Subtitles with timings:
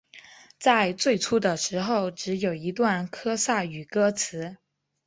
[0.57, 4.57] 在最初的时候只有一段科萨语歌词。